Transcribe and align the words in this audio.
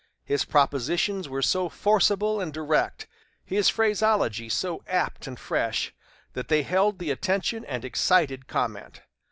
His 0.25 0.45
propositions 0.45 1.29
were 1.29 1.43
so 1.43 1.69
forcible 1.69 2.41
and 2.41 2.51
direct, 2.51 3.05
his 3.45 3.69
phraseology 3.69 4.49
so 4.49 4.83
apt 4.87 5.27
and 5.27 5.39
fresh, 5.39 5.93
that 6.33 6.47
they 6.47 6.63
held 6.63 6.97
the 6.97 7.11
attention 7.11 7.63
and 7.65 7.85
excited 7.85 8.47
comment. 8.47 9.01